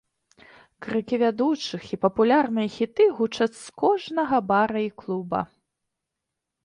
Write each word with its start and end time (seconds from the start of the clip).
Крыкі 0.85 1.15
вядучых 1.23 1.81
і 1.97 1.99
папулярныя 2.07 2.67
хіты 2.77 3.03
гучаць 3.19 3.51
з 3.61 3.67
кожнага 3.83 4.37
бара 4.53 4.79
і 4.89 4.93
клуба. 5.03 5.39